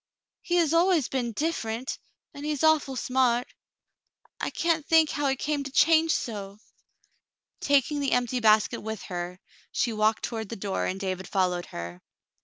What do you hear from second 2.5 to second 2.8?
is